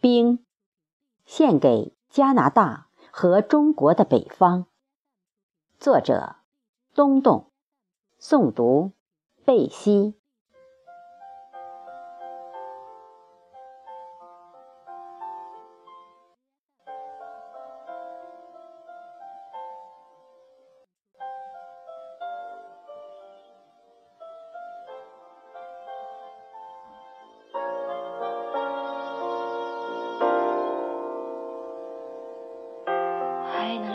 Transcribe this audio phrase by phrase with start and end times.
[0.00, 0.44] 冰，
[1.26, 4.66] 献给加拿大和中国的北方。
[5.80, 6.36] 作者：
[6.94, 7.50] 东东，
[8.20, 8.92] 诵读：
[9.44, 10.17] 贝西。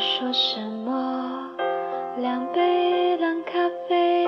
[0.03, 1.49] 说什么？
[2.17, 3.53] 两杯冷咖
[3.87, 4.27] 啡，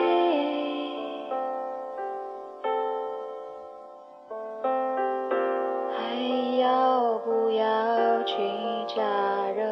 [5.91, 6.15] 还
[6.59, 8.35] 要不要去
[8.87, 9.03] 加
[9.51, 9.63] 热？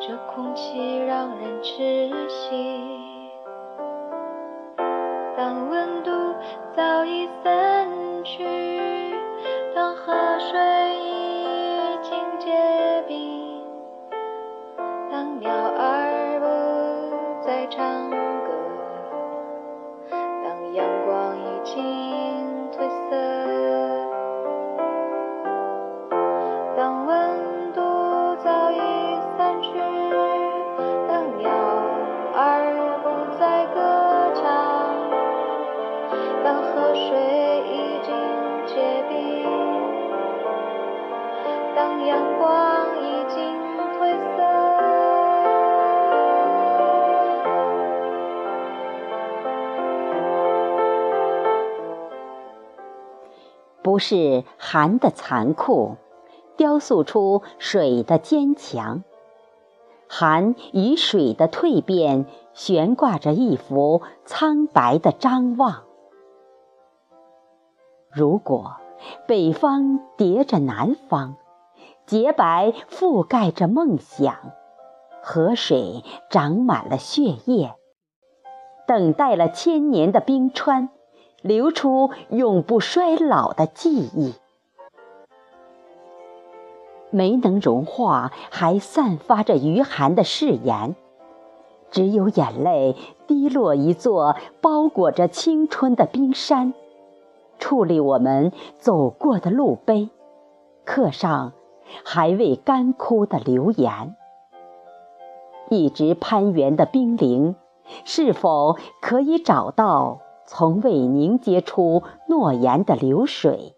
[0.00, 2.82] 这空气让人窒息。
[5.36, 6.10] 当温度
[6.74, 7.55] 早已散
[17.86, 18.25] 阳
[53.86, 55.94] 不是寒的残酷，
[56.56, 59.04] 雕塑出水的坚强。
[60.08, 65.84] 寒与水的蜕变，悬挂着一幅苍白的张望。
[68.10, 68.72] 如果
[69.28, 71.36] 北方叠着南方。
[72.06, 74.34] 洁白覆盖着梦想，
[75.22, 77.74] 河水长满了血液，
[78.86, 80.88] 等待了千年的冰川，
[81.46, 84.34] 流出永不衰老的记忆。
[87.10, 90.94] 没能融化，还散发着余寒的誓言，
[91.90, 92.96] 只有眼泪
[93.26, 96.74] 滴落一座包裹着青春的冰山，
[97.58, 100.10] 矗立我们走过的路碑，
[100.84, 101.52] 刻上。
[102.04, 104.16] 还未干枯的流言，
[105.70, 107.54] 一直攀援的冰凌，
[108.04, 113.74] 是否可以找到从未凝结出诺言的流水？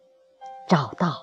[0.69, 1.23] 找到，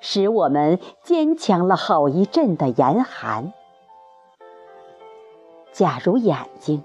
[0.00, 3.52] 使我们坚强了好一阵的严寒。
[5.72, 6.82] 假如眼睛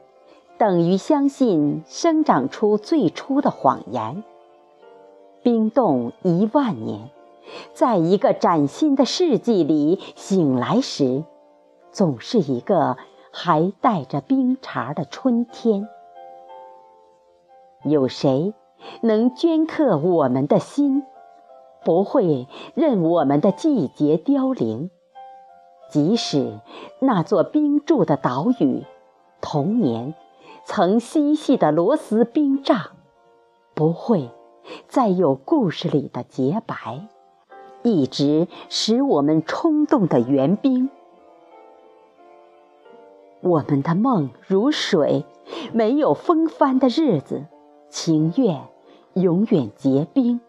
[0.57, 4.23] 等于相信生长出最初的谎言，
[5.43, 7.09] 冰冻一万年。
[7.73, 11.23] 在一个崭新的世纪里醒来时，
[11.91, 12.97] 总是一个
[13.31, 15.87] 还带着冰碴的春天。
[17.83, 18.53] 有谁
[19.01, 21.03] 能镌刻我们的心，
[21.83, 24.89] 不会任我们的季节凋零？
[25.89, 26.59] 即使
[26.99, 28.83] 那座冰柱的岛屿，
[29.39, 30.13] 童年
[30.65, 32.91] 曾嬉戏的螺丝冰杖，
[33.73, 34.29] 不会
[34.87, 37.07] 再有故事里的洁白。
[37.83, 40.89] 一直使我们冲动的援兵，
[43.39, 45.23] 我们的梦如水，
[45.71, 47.45] 没有风帆的日子，
[47.89, 48.67] 情愿
[49.13, 50.41] 永远结冰。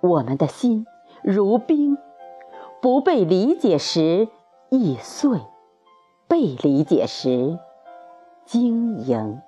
[0.00, 0.86] 我们的心
[1.22, 1.98] 如冰，
[2.80, 4.28] 不被理解时
[4.70, 5.40] 易碎，
[6.28, 7.58] 被理解时
[8.44, 9.40] 晶莹，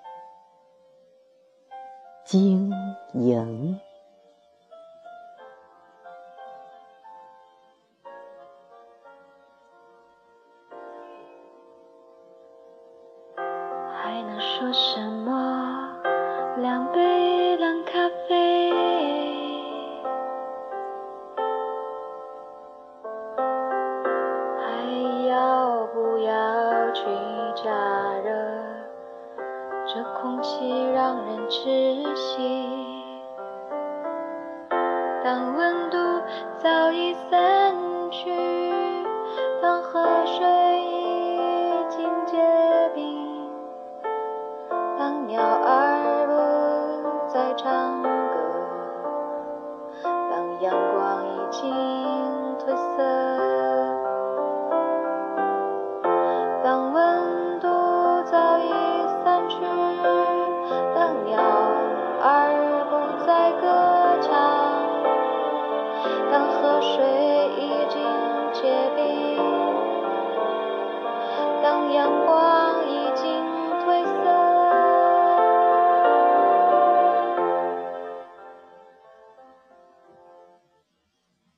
[2.24, 2.72] 晶
[3.14, 3.78] 莹。
[13.92, 15.99] 还能说什么？
[16.60, 18.70] 两杯冷咖啡，
[24.58, 27.02] 还要不要去
[27.54, 27.70] 加
[28.22, 28.30] 热？
[29.86, 32.68] 这空气让人窒息。
[35.24, 35.96] 当温度
[36.58, 37.74] 早已散
[38.10, 38.30] 去，
[56.62, 57.68] 当温度
[58.30, 58.70] 早已
[59.24, 59.56] 散去
[60.94, 61.40] 当鸟
[62.22, 63.66] 儿不再歌
[64.20, 64.30] 唱
[66.30, 67.04] 当河水
[67.58, 68.00] 已经
[68.52, 68.62] 结
[68.94, 69.36] 冰
[71.60, 72.59] 当阳光